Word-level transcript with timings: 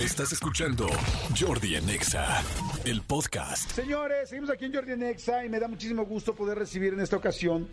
Estás 0.00 0.32
escuchando 0.32 0.86
Jordi 1.38 1.76
en 1.76 1.88
Exa, 1.88 2.42
el 2.84 3.02
podcast. 3.02 3.70
Señores, 3.70 4.28
seguimos 4.28 4.50
aquí 4.50 4.66
en 4.66 4.74
Jordi 4.74 4.96
Nexa 4.96 5.44
y 5.44 5.48
me 5.48 5.58
da 5.58 5.68
muchísimo 5.68 6.04
gusto 6.04 6.34
poder 6.34 6.58
recibir 6.58 6.92
en 6.92 7.00
esta 7.00 7.16
ocasión 7.16 7.68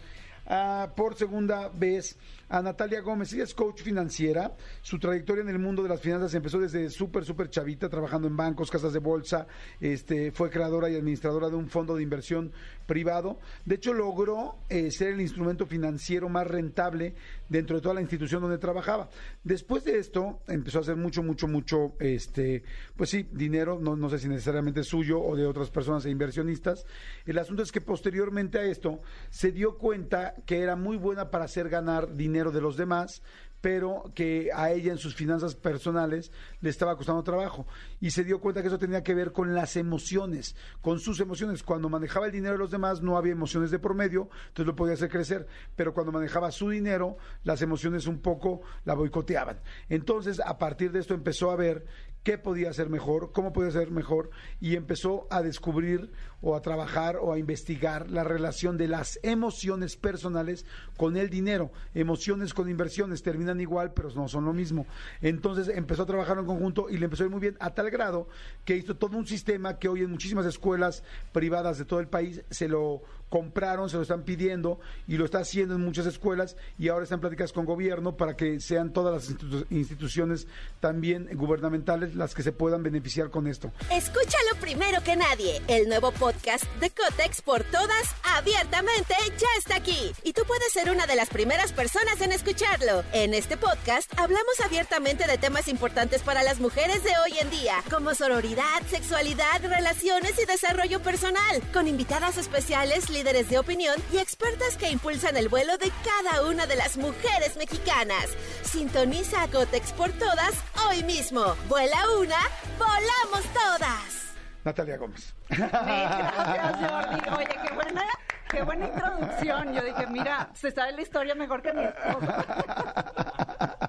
ah, 0.52 0.92
por 0.96 1.16
segunda 1.16 1.70
vez 1.70 2.18
a 2.50 2.62
Natalia 2.62 3.00
Gómez. 3.00 3.32
Ella 3.34 3.46
es 3.46 3.54
coach 3.54 3.82
financiera. 3.82 4.52
Su 4.82 5.00
trayectoria 5.00 5.42
en 5.42 5.50
el 5.50 5.58
mundo 5.58 5.82
de 5.82 5.90
las 5.90 6.02
finanzas 6.02 6.34
empezó 6.34 6.60
desde 6.60 6.90
súper, 6.90 7.24
súper 7.24 7.50
chavita, 7.50 7.88
trabajando 7.90 8.28
en 8.28 8.36
bancos, 8.36 8.70
casas 8.70 8.92
de 8.92 9.00
bolsa. 9.00 9.48
Este, 9.80 10.32
fue 10.32 10.50
creadora 10.50 10.90
y 10.90 10.96
administradora 10.96 11.50
de 11.50 11.56
un 11.56 11.70
fondo 11.70 11.96
de 11.96 12.04
inversión 12.04 12.52
privado. 12.86 13.40
De 13.64 13.76
hecho, 13.76 13.94
logró 13.94 14.58
eh, 14.68 14.92
ser 14.92 15.14
el 15.14 15.22
instrumento 15.22 15.66
financiero 15.66 16.28
más 16.28 16.46
rentable 16.46 17.16
dentro 17.48 17.78
de 17.78 17.82
toda 17.82 17.96
la 17.96 18.02
institución 18.02 18.42
donde 18.42 18.58
trabajaba. 18.58 19.10
Después 19.44 19.86
de 19.86 19.98
esto, 19.98 20.42
empezó 20.48 20.80
a 20.80 20.82
hacer 20.82 20.98
mucho, 20.98 21.24
mucho, 21.24 21.48
mucho, 21.48 21.94
este, 22.00 22.64
pues 22.98 23.10
sí, 23.10 23.28
dinero, 23.32 23.80
no, 23.82 23.96
no 23.96 24.10
sé 24.10 24.20
si 24.20 24.28
necesariamente 24.28 24.84
suyo 24.84 25.22
o 25.22 25.38
de 25.38 25.46
otras 25.46 25.70
personas 25.70 26.06
e 26.06 26.10
inversionistas. 26.10 26.86
El 27.26 27.38
asunto 27.38 27.64
es 27.64 27.72
que 27.72 27.80
posteriormente 27.80 28.60
a 28.60 28.64
esto 28.64 29.02
se 29.30 29.54
dio 29.54 29.78
cuenta 29.78 30.36
que 30.46 30.60
era 30.60 30.76
muy 30.76 30.98
buena 30.98 31.30
para 31.30 31.46
hacer 31.46 31.70
ganar 31.70 32.16
dinero 32.16 32.52
de 32.52 32.62
los 32.62 32.78
demás, 32.78 33.22
pero 33.62 34.12
que 34.16 34.50
a 34.54 34.72
ella 34.72 34.92
en 34.92 34.98
sus 34.98 35.16
finanzas 35.16 35.56
personales 35.56 36.32
le 36.60 36.70
estaba 36.70 36.98
costando 36.98 37.24
trabajo. 37.24 37.68
Y 38.00 38.10
se 38.10 38.24
dio 38.24 38.42
cuenta 38.42 38.62
que 38.62 38.68
eso 38.68 38.80
tenía 38.80 39.04
que 39.04 39.14
ver 39.14 39.32
con 39.32 39.54
las 39.54 39.76
emociones, 39.76 40.56
con 40.82 41.00
sus 41.00 41.20
emociones. 41.20 41.62
Cuando 41.62 41.88
manejaba 41.88 42.26
el 42.26 42.32
dinero 42.32 42.54
de 42.54 42.60
los 42.60 42.72
demás 42.72 43.02
no 43.02 43.18
había 43.18 43.32
emociones 43.32 43.70
de 43.70 43.80
por 43.80 43.94
medio, 43.94 44.30
entonces 44.48 44.66
lo 44.66 44.76
podía 44.76 44.96
hacer 44.96 45.10
crecer. 45.10 45.48
Pero 45.76 45.94
cuando 45.94 46.12
manejaba 46.12 46.52
su 46.52 46.70
dinero, 46.70 47.18
las 47.44 47.62
emociones 47.62 48.08
un 48.08 48.20
poco 48.20 48.62
la 48.84 48.96
boicoteaban. 48.96 49.60
Entonces, 49.90 50.42
a 50.44 50.58
partir 50.58 50.92
de 50.92 51.00
esto 51.00 51.14
empezó 51.14 51.52
a 51.52 51.56
ver 51.56 51.86
qué 52.24 52.38
podía 52.38 52.70
hacer 52.70 52.90
mejor, 52.90 53.32
cómo 53.32 53.54
podía 53.54 53.72
ser 53.72 53.92
mejor, 53.92 54.30
y 54.60 54.76
empezó 54.76 55.28
a 55.30 55.42
descubrir 55.42 56.12
o 56.42 56.56
a 56.56 56.62
trabajar 56.62 57.18
o 57.18 57.34
a 57.34 57.40
investigar 57.40 58.10
la 58.10 58.24
relación 58.24 58.78
de 58.78 58.88
las 58.88 59.20
emociones 59.24 59.96
personales 59.96 60.66
con 60.98 61.18
el 61.18 61.30
dinero. 61.30 61.72
Emociones 61.94 62.54
con 62.54 62.70
inversiones 62.70 63.24
terminan 63.24 63.62
igual, 63.62 63.94
pero 63.94 64.10
no 64.12 64.28
son 64.28 64.46
lo 64.46 64.54
mismo. 64.54 64.86
Entonces 65.22 65.68
empezó 65.68 66.04
a 66.04 66.08
trabajar 66.08 66.38
en 66.38 66.46
conjunto 66.46 66.90
y 66.90 66.98
le 66.98 67.06
empezó 67.06 67.24
a 67.24 67.26
ir 67.28 67.32
muy 67.32 67.42
bien, 67.42 67.58
a 67.60 67.74
tal 67.74 67.90
grado 67.90 68.28
que 68.66 68.76
hizo 68.76 68.96
todo 68.96 69.18
un 69.18 69.28
sistema 69.28 69.78
que 69.78 69.88
hoy 69.88 70.02
en 70.02 70.12
muchísimas 70.12 70.46
escuelas 70.46 71.04
privadas 71.32 71.78
de 71.78 71.86
todo 71.86 72.00
el 72.00 72.08
país 72.08 72.44
se 72.50 72.68
lo 72.68 73.02
compraron, 73.32 73.90
se 73.90 73.96
lo 73.96 74.04
están 74.04 74.24
pidiendo 74.24 74.80
y 75.08 75.18
lo 75.18 75.26
está 75.26 75.40
haciendo 75.40 75.74
en 75.76 75.82
muchas 75.82 76.06
escuelas 76.06 76.58
y 76.78 76.90
ahora 76.90 77.06
están 77.06 77.22
pláticas 77.22 77.54
con 77.54 77.66
gobierno 77.66 78.18
para 78.18 78.36
que 78.36 78.60
sean 78.60 78.92
todas 78.94 79.14
las 79.16 79.30
institu- 79.32 79.66
instituciones 79.72 80.48
también 80.82 81.30
gubernamentales 81.34 82.14
las 82.14 82.36
que 82.36 82.44
se 82.44 82.52
puedan 82.52 82.84
beneficiar 82.84 83.30
con 83.32 83.48
esto. 83.48 83.72
Escúchalo 83.90 84.60
primero 84.60 85.02
que 85.04 85.16
nadie. 85.16 85.62
El 85.70 85.88
nuevo 85.88 86.12
podcast 86.12 86.66
de 86.82 86.90
Cotex 86.90 87.42
por 87.42 87.64
todas, 87.64 88.16
abiertamente, 88.38 89.16
ya 89.38 89.48
está 89.58 89.78
aquí. 89.78 90.12
Y 90.24 90.34
tú 90.34 90.42
puedes 90.46 90.74
ser 90.74 90.92
una 90.92 91.08
de 91.08 91.16
las 91.16 91.30
primeras 91.30 91.72
personas 91.72 92.20
en 92.20 92.34
escucharlo. 92.34 93.04
En 93.14 93.34
este 93.34 93.56
podcast 93.56 94.12
hablamos 94.20 94.60
abiertamente 94.64 95.26
de 95.26 95.38
temas 95.38 95.70
importantes 95.70 96.22
para 96.22 96.44
las 96.44 96.60
mujeres 96.60 97.02
de 97.06 97.12
hoy 97.26 97.40
en 97.40 97.50
día, 97.50 97.76
como 97.90 98.14
sororidad, 98.14 98.82
sexualidad, 98.90 99.62
relaciones 99.64 100.34
y 100.38 100.46
desarrollo 100.46 101.02
personal, 101.02 101.62
con 101.72 101.88
invitadas 101.88 102.38
especiales, 102.38 103.10
líderes 103.22 103.50
de 103.52 103.60
opinión 103.60 103.96
y 104.12 104.18
expertas 104.18 104.78
que 104.78 104.90
impulsan 104.90 105.38
el 105.38 105.48
vuelo 105.48 105.78
de 105.78 105.92
cada 106.04 106.44
una 106.44 106.66
de 106.66 106.76
las 106.76 106.98
mujeres 106.98 107.56
mexicanas. 107.56 108.36
Sintoniza 108.64 109.44
a 109.44 109.48
Cotex 109.48 109.94
por 109.94 110.12
todas 110.14 110.56
hoy 110.88 111.04
mismo. 111.04 111.56
Vuela 111.70 111.98
una, 112.20 112.40
volamos 112.80 113.44
todas. 113.54 114.34
Natalia 114.64 114.98
Gómez. 114.98 115.36
Gracias, 115.50 116.76
Jordi. 116.80 117.30
Oye, 117.38 117.60
qué 117.64 117.74
buena, 117.76 118.04
qué 118.50 118.64
buena 118.64 118.88
introducción. 118.88 119.74
Yo 119.76 119.84
dije, 119.84 120.08
mira, 120.08 120.50
se 120.56 120.72
sabe 120.72 120.94
la 120.94 121.02
historia 121.04 121.36
mejor 121.36 121.62
que 121.62 121.74
mi 121.74 121.84
esposo. 121.84 122.22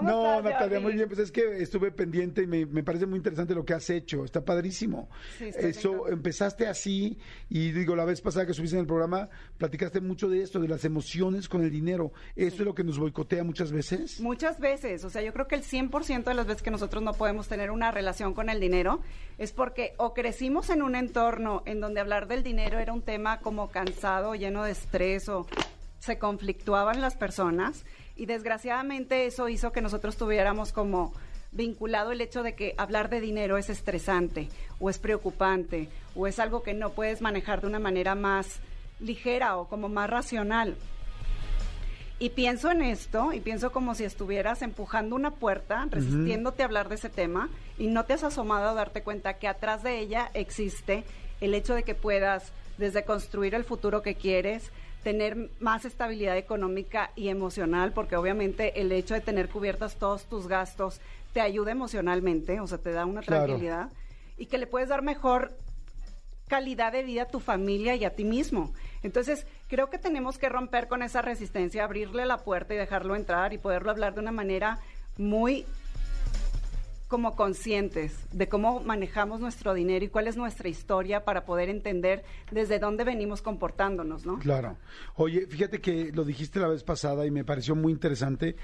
¿Cómo 0.00 0.10
No, 0.10 0.38
estás, 0.38 0.44
Natalia, 0.44 0.76
Jordi? 0.76 0.82
muy 0.84 0.92
bien. 0.94 1.08
Pues 1.08 1.18
es 1.20 1.32
que 1.32 1.62
estuve 1.62 1.90
pendiente 1.92 2.42
y 2.42 2.46
me, 2.46 2.66
me 2.66 2.82
parece 2.82 3.06
muy 3.06 3.16
interesante 3.18 3.54
lo 3.54 3.64
que 3.64 3.74
has 3.74 3.88
hecho. 3.90 4.24
Está 4.24 4.44
padrísimo. 4.44 5.08
Sí, 5.38 5.44
estoy 5.46 5.70
Eso, 5.70 6.08
empezaste 6.08 6.66
así 6.66 7.18
y 7.48 7.72
digo, 7.72 7.94
la 7.96 8.04
vez 8.04 8.20
pasada 8.20 8.46
que 8.46 8.54
subiste 8.54 8.76
en 8.76 8.80
el 8.80 8.86
programa, 8.86 9.28
platicaste 9.58 10.00
mucho 10.00 10.28
de 10.28 10.42
esto, 10.42 10.60
de 10.60 10.68
las 10.68 10.84
emociones 10.84 11.48
con 11.48 11.62
el 11.62 11.70
dinero. 11.70 12.12
¿Eso 12.36 12.56
es 12.56 12.60
lo 12.60 12.74
que 12.74 12.84
nos 12.84 12.98
boicotea 12.98 13.44
muchas 13.44 13.72
veces? 13.72 14.20
Muchas 14.20 14.58
veces, 14.58 15.04
o 15.04 15.10
sea, 15.10 15.22
yo 15.22 15.32
creo 15.32 15.46
que 15.46 15.54
el 15.54 15.62
100% 15.62 16.24
de 16.24 16.34
las 16.34 16.46
veces 16.46 16.62
que 16.62 16.70
nosotros 16.70 17.02
no 17.02 17.12
podemos 17.12 17.48
tener 17.48 17.70
una 17.70 17.90
relación 17.90 18.34
con 18.34 18.48
el 18.48 18.60
dinero 18.60 19.00
es 19.38 19.52
porque 19.52 19.94
o 19.98 20.14
crecimos 20.14 20.70
en 20.70 20.82
un 20.82 20.94
entorno 20.94 21.62
en 21.66 21.80
donde 21.80 22.00
hablar 22.00 22.26
del 22.28 22.42
dinero 22.42 22.78
era 22.78 22.92
un 22.92 23.02
tema 23.02 23.40
como 23.40 23.70
cansado, 23.70 24.34
lleno 24.34 24.64
de 24.64 24.72
estrés 24.72 25.28
o 25.28 25.46
se 25.98 26.18
conflictuaban 26.18 27.00
las 27.00 27.14
personas 27.16 27.84
y 28.20 28.26
desgraciadamente 28.26 29.24
eso 29.24 29.48
hizo 29.48 29.72
que 29.72 29.80
nosotros 29.80 30.18
tuviéramos 30.18 30.72
como 30.72 31.14
vinculado 31.52 32.12
el 32.12 32.20
hecho 32.20 32.42
de 32.42 32.54
que 32.54 32.74
hablar 32.76 33.08
de 33.08 33.18
dinero 33.18 33.56
es 33.56 33.70
estresante 33.70 34.50
o 34.78 34.90
es 34.90 34.98
preocupante 34.98 35.88
o 36.14 36.26
es 36.26 36.38
algo 36.38 36.62
que 36.62 36.74
no 36.74 36.90
puedes 36.90 37.22
manejar 37.22 37.62
de 37.62 37.68
una 37.68 37.78
manera 37.78 38.14
más 38.14 38.60
ligera 39.00 39.56
o 39.56 39.68
como 39.68 39.88
más 39.88 40.10
racional. 40.10 40.76
Y 42.18 42.28
pienso 42.28 42.70
en 42.70 42.82
esto 42.82 43.32
y 43.32 43.40
pienso 43.40 43.72
como 43.72 43.94
si 43.94 44.04
estuvieras 44.04 44.60
empujando 44.60 45.16
una 45.16 45.30
puerta, 45.30 45.86
resistiéndote 45.90 46.62
a 46.62 46.66
hablar 46.66 46.90
de 46.90 46.96
ese 46.96 47.08
tema 47.08 47.48
y 47.78 47.86
no 47.86 48.04
te 48.04 48.12
has 48.12 48.22
asomado 48.22 48.68
a 48.68 48.74
darte 48.74 49.02
cuenta 49.02 49.38
que 49.38 49.48
atrás 49.48 49.82
de 49.82 49.98
ella 49.98 50.30
existe 50.34 51.04
el 51.40 51.54
hecho 51.54 51.74
de 51.74 51.84
que 51.84 51.94
puedas 51.94 52.52
desde 52.76 53.06
construir 53.06 53.54
el 53.54 53.64
futuro 53.64 54.02
que 54.02 54.14
quieres, 54.14 54.72
tener 55.02 55.50
más 55.60 55.84
estabilidad 55.84 56.36
económica 56.36 57.10
y 57.16 57.28
emocional, 57.28 57.92
porque 57.92 58.16
obviamente 58.16 58.80
el 58.80 58.92
hecho 58.92 59.14
de 59.14 59.20
tener 59.20 59.48
cubiertos 59.48 59.96
todos 59.96 60.24
tus 60.24 60.46
gastos 60.46 61.00
te 61.32 61.40
ayuda 61.40 61.70
emocionalmente, 61.72 62.60
o 62.60 62.66
sea, 62.66 62.78
te 62.78 62.92
da 62.92 63.06
una 63.06 63.22
Claro. 63.22 63.44
tranquilidad 63.46 63.88
y 64.36 64.46
que 64.46 64.58
le 64.58 64.66
puedes 64.66 64.88
dar 64.88 65.02
mejor 65.02 65.52
calidad 66.48 66.92
de 66.92 67.04
vida 67.04 67.22
a 67.22 67.28
tu 67.28 67.38
familia 67.40 67.94
y 67.94 68.04
a 68.04 68.10
ti 68.14 68.24
mismo. 68.24 68.74
Entonces, 69.02 69.46
creo 69.68 69.88
que 69.88 69.98
tenemos 69.98 70.36
que 70.36 70.48
romper 70.48 70.88
con 70.88 71.02
esa 71.02 71.22
resistencia, 71.22 71.84
abrirle 71.84 72.26
la 72.26 72.38
puerta 72.38 72.74
y 72.74 72.76
dejarlo 72.76 73.14
entrar 73.14 73.52
y 73.52 73.58
poderlo 73.58 73.90
hablar 73.92 74.14
de 74.14 74.20
una 74.20 74.32
manera 74.32 74.78
muy 75.16 75.64
como 77.10 77.34
conscientes 77.34 78.14
de 78.30 78.48
cómo 78.48 78.80
manejamos 78.80 79.40
nuestro 79.40 79.74
dinero 79.74 80.04
y 80.04 80.08
cuál 80.08 80.28
es 80.28 80.36
nuestra 80.36 80.68
historia 80.68 81.24
para 81.24 81.44
poder 81.44 81.68
entender 81.68 82.22
desde 82.52 82.78
dónde 82.78 83.02
venimos 83.02 83.42
comportándonos, 83.42 84.24
¿no? 84.24 84.38
Claro. 84.38 84.76
Oye, 85.16 85.48
fíjate 85.48 85.80
que 85.80 86.12
lo 86.12 86.24
dijiste 86.24 86.60
la 86.60 86.68
vez 86.68 86.84
pasada 86.84 87.26
y 87.26 87.32
me 87.32 87.44
pareció 87.44 87.74
muy 87.74 87.92
interesante 87.92 88.54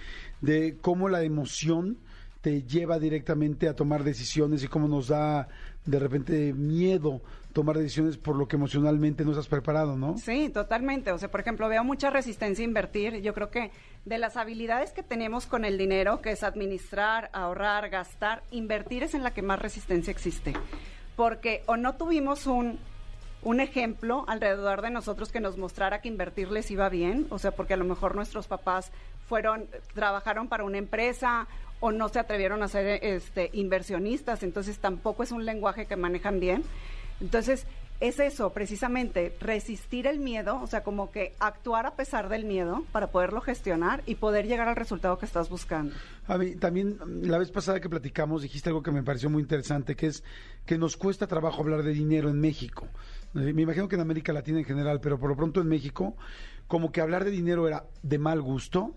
de 0.40 0.78
cómo 0.80 1.08
la 1.08 1.24
emoción 1.24 1.98
te 2.40 2.62
lleva 2.62 3.00
directamente 3.00 3.68
a 3.68 3.74
tomar 3.74 4.04
decisiones 4.04 4.62
y 4.62 4.68
cómo 4.68 4.86
nos 4.86 5.08
da 5.08 5.48
de 5.84 5.98
repente 5.98 6.52
miedo 6.52 7.22
tomar 7.56 7.78
decisiones 7.78 8.18
por 8.18 8.36
lo 8.36 8.48
que 8.48 8.56
emocionalmente 8.56 9.24
no 9.24 9.30
estás 9.30 9.48
preparado, 9.48 9.96
¿no? 9.96 10.18
Sí, 10.18 10.50
totalmente. 10.50 11.10
O 11.12 11.16
sea, 11.16 11.30
por 11.30 11.40
ejemplo, 11.40 11.70
veo 11.70 11.82
mucha 11.84 12.10
resistencia 12.10 12.62
a 12.62 12.68
invertir. 12.68 13.22
Yo 13.22 13.32
creo 13.32 13.48
que 13.48 13.70
de 14.04 14.18
las 14.18 14.36
habilidades 14.36 14.92
que 14.92 15.02
tenemos 15.02 15.46
con 15.46 15.64
el 15.64 15.78
dinero, 15.78 16.20
que 16.20 16.32
es 16.32 16.42
administrar, 16.42 17.30
ahorrar, 17.32 17.88
gastar, 17.88 18.42
invertir 18.50 19.04
es 19.04 19.14
en 19.14 19.22
la 19.22 19.30
que 19.30 19.40
más 19.40 19.58
resistencia 19.58 20.10
existe. 20.10 20.52
Porque 21.16 21.62
o 21.64 21.78
no 21.78 21.94
tuvimos 21.94 22.46
un, 22.46 22.78
un 23.42 23.60
ejemplo 23.60 24.26
alrededor 24.28 24.82
de 24.82 24.90
nosotros 24.90 25.32
que 25.32 25.40
nos 25.40 25.56
mostrara 25.56 26.02
que 26.02 26.08
invertir 26.08 26.50
les 26.50 26.70
iba 26.70 26.90
bien, 26.90 27.26
o 27.30 27.38
sea, 27.38 27.52
porque 27.52 27.72
a 27.72 27.78
lo 27.78 27.86
mejor 27.86 28.16
nuestros 28.16 28.48
papás 28.48 28.92
fueron, 29.30 29.64
trabajaron 29.94 30.48
para 30.48 30.64
una 30.64 30.76
empresa 30.76 31.48
o 31.80 31.90
no 31.90 32.10
se 32.10 32.18
atrevieron 32.18 32.62
a 32.62 32.68
ser 32.68 33.02
este, 33.02 33.48
inversionistas, 33.54 34.42
entonces 34.42 34.78
tampoco 34.78 35.22
es 35.22 35.32
un 35.32 35.46
lenguaje 35.46 35.86
que 35.86 35.96
manejan 35.96 36.38
bien. 36.38 36.64
Entonces, 37.20 37.66
es 37.98 38.20
eso, 38.20 38.52
precisamente, 38.52 39.34
resistir 39.40 40.06
el 40.06 40.20
miedo, 40.20 40.60
o 40.60 40.66
sea, 40.66 40.82
como 40.82 41.10
que 41.10 41.34
actuar 41.38 41.86
a 41.86 41.96
pesar 41.96 42.28
del 42.28 42.44
miedo 42.44 42.84
para 42.92 43.10
poderlo 43.10 43.40
gestionar 43.40 44.02
y 44.04 44.16
poder 44.16 44.46
llegar 44.46 44.68
al 44.68 44.76
resultado 44.76 45.16
que 45.16 45.24
estás 45.24 45.48
buscando. 45.48 45.94
A 46.26 46.36
mí, 46.36 46.56
también 46.56 46.98
la 47.22 47.38
vez 47.38 47.50
pasada 47.50 47.80
que 47.80 47.88
platicamos 47.88 48.42
dijiste 48.42 48.68
algo 48.68 48.82
que 48.82 48.92
me 48.92 49.02
pareció 49.02 49.30
muy 49.30 49.40
interesante, 49.40 49.96
que 49.96 50.08
es 50.08 50.24
que 50.66 50.76
nos 50.76 50.98
cuesta 50.98 51.26
trabajo 51.26 51.62
hablar 51.62 51.82
de 51.82 51.92
dinero 51.92 52.28
en 52.28 52.38
México. 52.38 52.86
Eh, 53.34 53.52
Me 53.54 53.62
imagino 53.62 53.88
que 53.88 53.94
en 53.94 54.02
América 54.02 54.32
Latina 54.34 54.58
en 54.58 54.66
general, 54.66 55.00
pero 55.00 55.18
por 55.18 55.30
lo 55.30 55.36
pronto 55.36 55.62
en 55.62 55.68
México, 55.68 56.16
como 56.66 56.92
que 56.92 57.00
hablar 57.00 57.24
de 57.24 57.30
dinero 57.30 57.66
era 57.66 57.86
de 58.02 58.18
mal 58.18 58.42
gusto, 58.42 58.94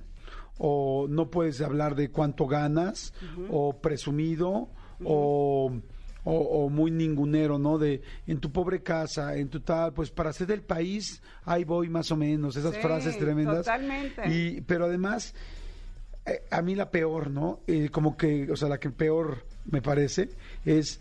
o 0.57 1.07
no 1.07 1.30
puedes 1.30 1.62
hablar 1.62 1.95
de 1.95 2.12
cuánto 2.12 2.48
ganas, 2.48 3.13
o 3.50 3.80
presumido, 3.80 4.68
o, 5.06 5.72
o, 6.24 6.33
o 6.38 6.69
muy 6.69 6.92
ningunero, 6.92 7.57
¿no? 7.57 7.77
De 7.77 8.01
en 8.27 8.39
tu 8.39 8.51
pobre 8.51 8.81
casa, 8.83 9.36
en 9.36 9.50
tu 9.50 9.62
tal, 9.62 9.94
pues 9.94 10.12
para 10.12 10.33
ser 10.33 10.48
del 10.48 10.62
país, 10.62 11.21
ahí 11.45 11.63
voy 11.63 11.89
más 11.89 12.12
o 12.12 12.16
menos, 12.18 12.56
esas 12.56 12.75
Sí, 12.75 12.81
frases 12.81 13.18
tremendas. 13.18 13.66
totalmente. 13.66 14.21
Y, 14.30 14.62
pero 14.62 14.86
además, 14.86 15.33
eh, 16.25 16.42
a 16.51 16.62
mí 16.62 16.75
la 16.75 16.92
peor, 16.92 17.30
¿no? 17.31 17.62
Eh, 17.68 17.89
como 17.89 18.18
que, 18.18 18.51
o 18.51 18.56
sea, 18.56 18.69
la 18.69 18.80
que 18.80 18.89
peor 18.89 19.45
me 19.71 19.81
parece 19.81 20.30
es 20.66 21.00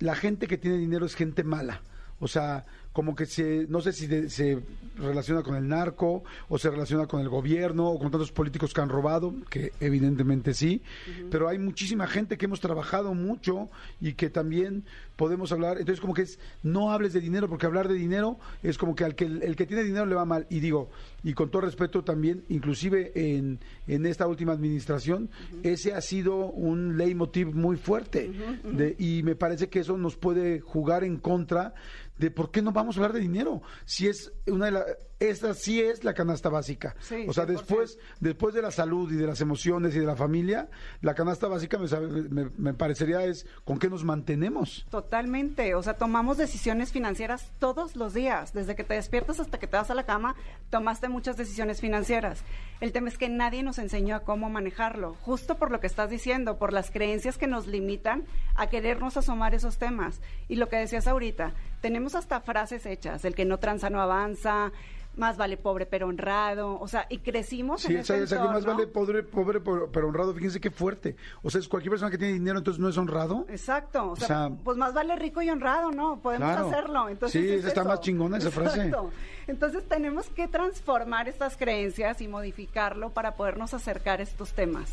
la 0.00 0.14
gente 0.14 0.46
que 0.46 0.58
tiene 0.58 0.76
dinero 0.78 1.06
es 1.06 1.14
gente 1.14 1.44
mala. 1.44 1.82
O 2.20 2.26
sea, 2.28 2.64
como 2.92 3.14
que 3.14 3.26
se, 3.26 3.66
no 3.68 3.80
sé 3.80 3.92
si 3.92 4.06
de- 4.06 4.28
se 4.28 4.60
relaciona 4.96 5.42
con 5.44 5.54
el 5.54 5.68
narco 5.68 6.24
o 6.48 6.58
se 6.58 6.68
relaciona 6.70 7.06
con 7.06 7.20
el 7.20 7.28
gobierno 7.28 7.88
o 7.88 7.98
con 8.00 8.10
tantos 8.10 8.32
políticos 8.32 8.74
que 8.74 8.80
han 8.80 8.88
robado, 8.88 9.32
que 9.48 9.72
evidentemente 9.78 10.52
sí, 10.54 10.82
pero 11.30 11.48
hay 11.48 11.58
muchísima 11.58 12.08
gente 12.08 12.36
que 12.36 12.46
hemos 12.46 12.58
trabajado 12.60 13.14
mucho 13.14 13.68
y 14.00 14.14
que 14.14 14.28
también 14.30 14.84
podemos 15.14 15.52
hablar, 15.52 15.78
entonces 15.78 16.00
como 16.00 16.14
que 16.14 16.22
es, 16.22 16.40
no 16.64 16.90
hables 16.90 17.12
de 17.12 17.20
dinero, 17.20 17.48
porque 17.48 17.66
hablar 17.66 17.86
de 17.88 17.94
dinero 17.94 18.38
es 18.64 18.76
como 18.78 18.94
que 18.96 19.04
al 19.04 19.14
que 19.14 19.24
el, 19.26 19.54
que 19.54 19.66
tiene 19.66 19.84
dinero 19.84 20.06
le 20.06 20.14
va 20.16 20.24
mal, 20.24 20.46
y 20.50 20.58
digo, 20.60 20.90
y 21.22 21.34
con 21.34 21.50
todo 21.50 21.62
respeto 21.62 22.02
también, 22.02 22.44
inclusive 22.48 23.12
en, 23.14 23.60
en 23.86 24.06
esta 24.06 24.26
última 24.26 24.52
administración, 24.52 25.30
ese 25.62 25.92
ha 25.92 26.00
sido 26.00 26.46
un 26.46 26.96
leitmotiv 26.96 27.54
muy 27.54 27.76
fuerte, 27.76 28.30
de- 28.64 28.96
y 28.98 29.22
me 29.22 29.36
parece 29.36 29.68
que 29.68 29.80
eso 29.80 29.96
nos 29.96 30.16
puede 30.16 30.60
jugar 30.60 31.04
en 31.04 31.18
contra 31.18 31.74
de 32.18 32.30
por 32.30 32.50
qué 32.50 32.62
no 32.62 32.72
vamos 32.72 32.96
a 32.96 33.00
hablar 33.00 33.12
de 33.12 33.20
dinero, 33.20 33.62
si 33.84 34.08
es 34.08 34.32
una 34.46 34.66
de 34.66 34.72
las, 34.72 34.84
esta 35.20 35.52
sí 35.54 35.80
es 35.82 36.04
la 36.04 36.14
canasta 36.14 36.48
básica, 36.48 36.94
Sí, 37.00 37.26
o 37.28 37.32
sea, 37.32 37.44
100%. 37.44 37.46
después, 37.48 37.98
después 38.20 38.54
de 38.54 38.62
la 38.62 38.70
salud 38.70 39.10
y 39.12 39.16
de 39.16 39.26
las 39.26 39.40
emociones 39.40 39.94
y 39.96 39.98
de 39.98 40.06
la 40.06 40.14
familia, 40.14 40.68
la 41.00 41.14
canasta 41.14 41.48
básica 41.48 41.76
me, 41.78 41.88
sabe- 41.88 42.06
me, 42.28 42.50
me 42.56 42.72
parecería 42.74 43.24
es 43.24 43.44
con 43.64 43.78
qué 43.80 43.88
nos 43.90 44.04
mantenemos. 44.04 44.86
Totalmente, 44.90 45.74
o 45.74 45.82
sea, 45.82 45.94
tomamos 45.94 46.36
decisiones 46.36 46.92
financieras 46.92 47.50
todos 47.58 47.96
los 47.96 48.14
días, 48.14 48.52
desde 48.52 48.76
que 48.76 48.84
te 48.84 48.94
despiertas 48.94 49.40
hasta 49.40 49.58
que 49.58 49.66
te 49.66 49.76
vas 49.76 49.90
a 49.90 49.94
la 49.94 50.06
cama, 50.06 50.36
tomaste 50.70 51.08
muchas 51.08 51.36
decisiones 51.36 51.80
financieras. 51.80 52.42
El 52.80 52.92
tema 52.92 53.08
es 53.08 53.18
que 53.18 53.28
nadie 53.28 53.64
nos 53.64 53.78
enseñó 53.78 54.14
a 54.14 54.20
cómo 54.20 54.48
manejarlo, 54.50 55.14
justo 55.22 55.56
por 55.56 55.72
lo 55.72 55.80
que 55.80 55.88
estás 55.88 56.10
diciendo, 56.10 56.58
por 56.58 56.72
las 56.72 56.90
creencias 56.92 57.38
que 57.38 57.48
nos 57.48 57.66
limitan 57.66 58.24
a 58.54 58.68
querernos 58.68 59.16
asomar 59.16 59.54
esos 59.54 59.78
temas. 59.78 60.20
Y 60.48 60.54
lo 60.56 60.68
que 60.68 60.76
decías 60.76 61.08
ahorita, 61.08 61.54
tenemos 61.80 62.14
hasta 62.14 62.40
frases 62.40 62.86
hechas, 62.86 63.24
el 63.24 63.34
que 63.34 63.44
no 63.44 63.58
tranza 63.58 63.90
no 63.90 64.00
avanza, 64.00 64.70
más 65.18 65.36
vale 65.36 65.56
pobre 65.56 65.84
pero 65.84 66.06
honrado, 66.06 66.78
o 66.80 66.88
sea, 66.88 67.06
y 67.10 67.18
crecimos 67.18 67.82
Sí, 67.82 67.92
en 67.92 67.98
ese 68.00 68.26
que 68.26 68.38
más 68.38 68.64
vale 68.64 68.86
pobre, 68.86 69.22
pobre 69.22 69.60
pero, 69.60 70.08
honrado. 70.08 70.32
Fíjense 70.32 70.60
qué 70.60 70.70
fuerte. 70.70 71.16
O 71.42 71.50
sea, 71.50 71.60
es 71.60 71.68
cualquier 71.68 71.90
persona 71.90 72.10
que 72.10 72.18
tiene 72.18 72.34
dinero, 72.34 72.58
entonces 72.58 72.80
no 72.80 72.88
es 72.88 72.96
honrado. 72.96 73.44
Exacto, 73.48 74.10
o 74.12 74.16
sea, 74.16 74.24
O 74.24 74.28
sea, 74.48 74.56
pues 74.64 74.76
más 74.76 74.94
vale 74.94 75.16
rico 75.16 75.42
y 75.42 75.50
honrado, 75.50 75.90
¿no? 75.90 76.18
Podemos 76.20 76.48
Claro. 76.48 76.68
hacerlo. 76.68 77.08
Entonces 77.08 77.40
Sí, 77.42 77.48
es 77.48 77.58
esa 77.60 77.68
está 77.68 77.84
más 77.84 78.00
chingona 78.00 78.38
esa 78.38 78.50
frase. 78.50 78.78
Exacto. 78.86 79.10
Entonces 79.48 79.86
tenemos 79.88 80.28
que 80.30 80.46
transformar 80.48 81.28
estas 81.28 81.56
creencias 81.56 82.20
y 82.20 82.28
modificarlo 82.28 83.10
para 83.10 83.34
podernos 83.34 83.74
acercar 83.74 84.20
a 84.20 84.22
estos 84.22 84.52
temas. 84.52 84.90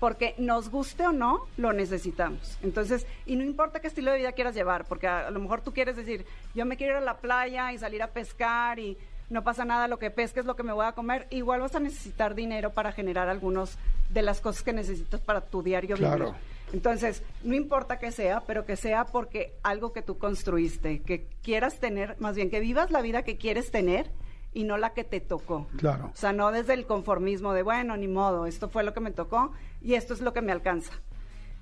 Porque 0.00 0.34
nos 0.38 0.70
guste 0.70 1.06
o 1.06 1.12
no, 1.12 1.46
lo 1.56 1.72
necesitamos. 1.72 2.56
Entonces, 2.62 3.04
y 3.26 3.34
no 3.36 3.42
importa 3.42 3.80
qué 3.80 3.88
estilo 3.88 4.12
de 4.12 4.18
vida 4.18 4.32
quieras 4.32 4.54
llevar, 4.54 4.84
porque 4.86 5.08
a, 5.08 5.26
a 5.26 5.30
lo 5.32 5.40
mejor 5.40 5.60
tú 5.60 5.72
quieres 5.72 5.96
decir, 5.96 6.24
yo 6.54 6.64
me 6.66 6.76
quiero 6.76 6.92
ir 6.94 6.98
a 6.98 7.04
la 7.04 7.16
playa 7.16 7.72
y 7.72 7.78
salir 7.78 8.02
a 8.02 8.08
pescar 8.08 8.78
y 8.78 8.96
no 9.30 9.44
pasa 9.44 9.64
nada, 9.64 9.88
lo 9.88 9.98
que 9.98 10.10
pesque 10.10 10.40
es 10.40 10.46
lo 10.46 10.56
que 10.56 10.62
me 10.62 10.72
voy 10.72 10.86
a 10.86 10.92
comer. 10.92 11.26
Igual 11.30 11.60
vas 11.60 11.74
a 11.74 11.80
necesitar 11.80 12.34
dinero 12.34 12.70
para 12.72 12.92
generar 12.92 13.28
algunos 13.28 13.76
de 14.10 14.22
las 14.22 14.40
cosas 14.40 14.62
que 14.62 14.72
necesitas 14.72 15.20
para 15.20 15.40
tu 15.42 15.62
diario 15.62 15.96
Claro. 15.96 16.26
vivir. 16.26 16.40
Entonces, 16.72 17.22
no 17.44 17.54
importa 17.54 17.98
que 17.98 18.12
sea, 18.12 18.40
pero 18.46 18.66
que 18.66 18.76
sea 18.76 19.06
porque 19.06 19.54
algo 19.62 19.92
que 19.92 20.02
tú 20.02 20.18
construiste, 20.18 21.00
que 21.00 21.26
quieras 21.42 21.78
tener, 21.80 22.16
más 22.20 22.36
bien 22.36 22.50
que 22.50 22.60
vivas 22.60 22.90
la 22.90 23.00
vida 23.00 23.22
que 23.22 23.36
quieres 23.38 23.70
tener 23.70 24.10
y 24.52 24.64
no 24.64 24.76
la 24.76 24.92
que 24.92 25.04
te 25.04 25.20
tocó. 25.20 25.66
Claro. 25.78 26.10
O 26.12 26.16
sea, 26.16 26.32
no 26.32 26.50
desde 26.52 26.74
el 26.74 26.86
conformismo 26.86 27.52
de, 27.54 27.62
bueno, 27.62 27.96
ni 27.96 28.08
modo, 28.08 28.46
esto 28.46 28.68
fue 28.68 28.82
lo 28.82 28.92
que 28.92 29.00
me 29.00 29.10
tocó 29.12 29.52
y 29.80 29.94
esto 29.94 30.12
es 30.14 30.20
lo 30.20 30.32
que 30.34 30.42
me 30.42 30.52
alcanza. 30.52 30.92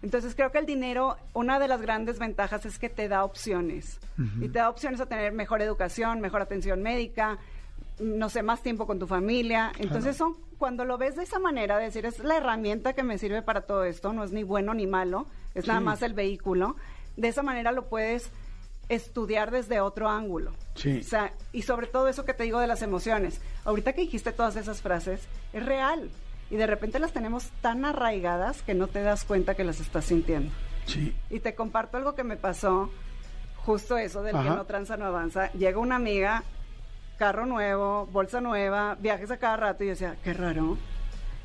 Entonces 0.03 0.35
creo 0.35 0.53
que 0.53 0.59
el 0.59 0.67
dinero, 0.67 1.17
una 1.33 1.59
de 1.59 1.69
las 1.69 1.81
grandes 1.81 2.19
ventajas 2.19 2.67
es 2.67 2.79
que 2.79 2.89
te 2.89 3.09
da 3.09 3.25
opciones. 3.25 3.99
Y 4.41 4.49
te 4.49 4.59
da 4.59 4.69
opciones 4.71 5.01
a 5.01 5.07
tener 5.07 5.33
mejor 5.33 5.63
educación, 5.63 6.21
mejor 6.21 6.43
atención 6.43 6.83
médica, 6.83 7.39
no 7.99 8.29
sé, 8.29 8.43
más 8.43 8.63
tiempo 8.63 8.87
con 8.87 8.99
tu 8.99 9.07
familia. 9.07 9.73
Entonces 9.79 10.17
son, 10.17 10.37
cuando 10.59 10.85
lo 10.85 10.99
ves 10.99 11.17
de 11.17 11.23
esa 11.23 11.39
manera, 11.39 11.79
decir, 11.79 12.07
es 12.07 12.19
la 12.21 12.37
herramienta 12.37 12.93
que 12.95 13.03
me 13.03 13.19
sirve 13.19 13.43
para 13.43 13.63
todo 13.63 13.85
esto, 13.85 14.13
no 14.13 14.25
es 14.25 14.33
ni 14.33 14.43
bueno 14.43 14.75
ni 14.75 14.87
malo, 14.87 15.27
es 15.55 15.67
nada 15.67 15.81
Sí. 15.81 15.85
más 15.87 16.03
el 16.03 16.15
vehículo. 16.15 16.77
De 17.17 17.29
esa 17.29 17.43
manera 17.43 17.73
lo 17.73 17.89
puedes 17.89 18.31
estudiar 18.89 19.51
desde 19.51 19.81
otro 19.81 20.09
ángulo. 20.09 20.53
Sí. 20.75 21.01
O 21.01 21.03
sea, 21.03 21.33
y 21.53 21.63
sobre 21.63 21.87
todo 21.87 22.09
eso 22.09 22.25
que 22.25 22.35
te 22.35 22.45
digo 22.45 22.61
de 22.61 22.67
las 22.67 22.83
emociones. 22.83 23.41
Ahorita 23.65 23.93
que 23.95 24.03
dijiste 24.03 24.33
todas 24.33 24.57
esas 24.57 24.81
frases, 24.83 25.27
es 25.53 25.65
real. 25.67 26.11
Y 26.51 26.57
de 26.57 26.67
repente 26.69 27.01
las 27.01 27.13
tenemos 27.13 27.51
tan 27.61 27.85
arraigadas 27.85 28.63
que 28.63 28.75
no 28.75 28.87
te 28.87 29.03
das 29.03 29.25
cuenta 29.25 29.55
que 29.57 29.65
las 29.65 29.81
estás 29.81 30.05
sintiendo. 30.05 30.53
Sí. 30.87 31.17
Y 31.31 31.41
te 31.41 31.57
comparto 31.57 31.97
algo 31.97 32.15
que 32.15 32.23
me 32.23 32.37
pasó, 32.37 32.91
justo 33.57 33.99
eso 33.99 34.23
del 34.23 34.37
que 34.37 34.45
no 34.51 34.65
tranza 34.67 34.97
no 34.97 35.07
avanza. 35.07 35.51
Llega 35.55 35.79
una 35.81 35.97
amiga, 35.97 36.45
carro 37.17 37.47
nuevo, 37.47 38.07
bolsa 38.13 38.41
nueva, 38.41 38.97
viajes 39.01 39.31
a 39.31 39.39
cada 39.39 39.57
rato 39.57 39.85
y 39.85 39.89
yo 39.89 39.91
decía, 39.93 40.17
qué 40.23 40.33
raro, 40.33 40.77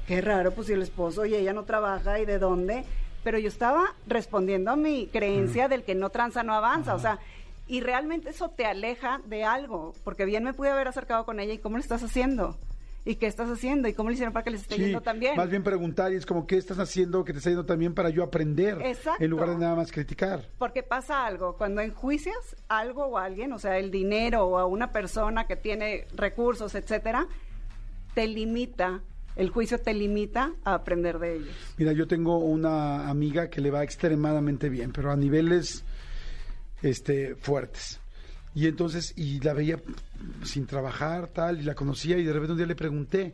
qué 0.07 0.21
raro, 0.21 0.51
pues 0.51 0.67
si 0.67 0.73
el 0.73 0.81
esposo 0.81 1.25
y 1.25 1.35
ella 1.35 1.53
no 1.53 1.63
trabaja 1.63 2.19
y 2.19 2.25
de 2.25 2.39
dónde. 2.39 2.85
Pero 3.23 3.37
yo 3.37 3.47
estaba 3.47 3.93
respondiendo 4.07 4.71
a 4.71 4.75
mi 4.75 5.07
creencia 5.07 5.67
del 5.67 5.83
que 5.83 5.95
no 5.95 6.09
tranza 6.09 6.43
no 6.43 6.53
avanza, 6.53 6.95
o 6.95 6.99
sea, 6.99 7.19
y 7.67 7.81
realmente 7.81 8.31
eso 8.31 8.49
te 8.49 8.65
aleja 8.65 9.21
de 9.25 9.43
algo, 9.43 9.93
porque 10.03 10.25
bien 10.25 10.43
me 10.43 10.53
pude 10.53 10.69
haber 10.69 10.87
acercado 10.87 11.23
con 11.23 11.39
ella 11.39 11.53
y 11.53 11.59
cómo 11.59 11.77
lo 11.77 11.81
estás 11.81 12.03
haciendo. 12.03 12.57
¿Y 13.03 13.15
qué 13.15 13.25
estás 13.25 13.50
haciendo? 13.50 13.88
¿Y 13.88 13.93
cómo 13.93 14.10
le 14.10 14.13
hicieron 14.13 14.34
para 14.34 14.43
que 14.43 14.51
les 14.51 14.62
esté 14.62 14.75
Sí, 14.75 14.84
yendo 14.84 15.01
tan 15.01 15.20
bien? 15.20 15.36
Más 15.36 15.50
bien 15.50 15.63
preguntar 15.63 16.13
y 16.13 16.15
es 16.15 16.25
como, 16.25 16.46
¿qué 16.46 16.58
estás 16.58 16.77
haciendo 16.77 17.24
que 17.24 17.34
te 17.34 17.39
está 17.39 17.50
yendo 17.50 17.65
también 17.65 17.96
para 17.96 18.10
yo 18.10 18.24
aprender? 18.24 18.79
Exacto. 18.84 19.24
En 19.24 19.31
lugar 19.31 19.50
de 19.50 19.58
nada 19.58 19.75
más 19.75 19.91
criticar. 19.91 20.48
Porque 20.60 20.84
pasa 20.84 21.25
algo, 21.25 21.58
cuando 21.58 21.81
enjuicias 21.81 22.55
algo 22.67 23.05
o 23.05 23.17
a 23.17 23.25
alguien, 23.25 23.53
o 23.53 23.60
sea, 23.60 23.77
el 23.77 23.89
dinero 23.89 24.46
o 24.46 24.58
a 24.60 24.65
una 24.65 24.91
persona 24.91 25.48
que 25.48 25.55
tiene 25.55 26.05
recursos, 26.13 26.75
etcétera, 26.75 27.27
te 28.13 28.27
limita, 28.27 29.01
el 29.36 29.50
juicio 29.50 29.79
te 29.79 29.93
limita 29.93 30.53
a 30.63 30.75
aprender 30.75 31.17
de 31.17 31.38
ellos. 31.38 31.74
Mira, 31.77 31.93
yo 31.93 32.08
tengo 32.08 32.38
una 32.39 33.10
amiga 33.10 33.50
que 33.50 33.62
le 33.62 33.72
va 33.72 33.84
extremadamente 33.84 34.70
bien, 34.70 34.91
pero 34.91 35.12
a 35.12 35.15
niveles 35.15 35.84
este, 36.81 37.36
fuertes. 37.36 38.00
Y 38.53 38.67
entonces, 38.67 39.13
y 39.15 39.39
la 39.39 39.53
veía 39.53 39.79
sin 40.43 40.65
trabajar, 40.65 41.27
tal, 41.29 41.60
y 41.60 41.63
la 41.63 41.75
conocía, 41.75 42.17
y 42.17 42.24
de 42.24 42.34
repente 42.34 42.51
un 42.51 42.58
día 42.58 42.67
le 42.67 42.75
pregunté, 42.75 43.34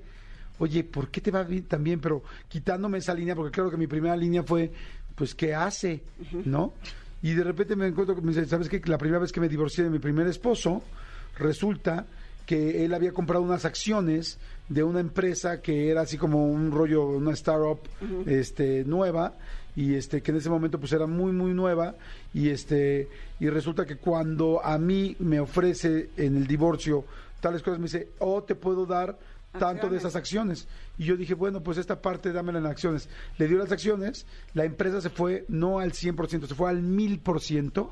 oye, 0.60 0.84
¿por 0.84 1.10
qué 1.10 1.22
te 1.22 1.32
va 1.32 1.44
bien 1.44 1.64
tan 1.64 1.84
bien? 1.84 2.00
Pero 2.00 2.24
quitándome 2.48 3.00
esa 3.00 3.14
línea, 3.14 3.36
porque 3.36 3.52
claro 3.52 3.72
que 3.72 3.78
mi 3.78 3.88
primera 3.88 4.16
línea 4.16 4.44
fue, 4.44 4.72
pues, 5.16 5.34
¿qué 5.34 5.56
hace? 5.56 6.04
¿No? 6.46 6.74
Y 7.22 7.34
de 7.34 7.44
repente 7.44 7.76
me 7.76 7.88
encuentro, 7.88 8.16
me 8.22 8.32
dice, 8.32 8.46
¿sabes 8.46 8.70
qué? 8.70 8.80
La 8.86 8.98
primera 8.98 9.20
vez 9.20 9.32
que 9.32 9.40
me 9.40 9.50
divorcié 9.50 9.84
de 9.84 9.90
mi 9.90 10.00
primer 10.00 10.28
esposo, 10.28 10.84
resulta 11.38 12.06
que 12.46 12.86
él 12.86 12.94
había 12.94 13.12
comprado 13.12 13.44
unas 13.44 13.66
acciones 13.66 14.38
de 14.70 14.84
una 14.84 15.00
empresa 15.00 15.62
que 15.62 15.90
era 15.90 16.02
así 16.02 16.18
como 16.18 16.46
un 16.46 16.72
rollo, 16.72 17.08
una 17.08 17.34
startup 17.34 17.80
este, 18.26 18.86
nueva, 18.86 19.34
y 19.78 19.94
este, 19.94 20.22
que 20.22 20.32
en 20.32 20.38
ese 20.38 20.50
momento 20.50 20.78
pues 20.78 20.92
era 20.92 21.08
muy, 21.08 21.32
muy 21.32 21.54
nueva, 21.54 21.96
y 22.34 22.50
este, 22.50 23.08
y 23.40 23.48
resulta 23.48 23.86
que 23.86 23.96
cuando 23.96 24.60
a 24.62 24.78
mí 24.78 25.16
me 25.20 25.40
ofrece 25.40 26.10
en 26.18 26.36
el 26.36 26.48
divorcio 26.48 27.06
tales 27.40 27.62
cosas. 27.62 27.80
Me 27.80 27.86
dice, 27.86 28.10
o 28.20 28.44
te 28.44 28.56
puedo 28.56 28.86
dar 28.86 29.18
tanto 29.58 29.90
de 29.90 29.98
esas 29.98 30.16
acciones. 30.16 30.68
Y 30.98 31.06
yo 31.06 31.18
dije, 31.18 31.34
bueno, 31.34 31.62
pues 31.62 31.78
esta 31.78 32.02
parte 32.02 32.32
dámela 32.32 32.60
en 32.60 32.66
acciones. 32.66 33.10
Le 33.38 33.48
dio 33.48 33.58
las 33.58 33.72
acciones, 33.72 34.26
la 34.54 34.66
empresa 34.66 35.02
se 35.02 35.10
fue 35.10 35.46
no 35.48 35.80
al 35.80 35.94
100%, 35.94 36.48
se 36.48 36.56
fue 36.56 36.70
al 36.70 36.84
1000%. 36.84 37.90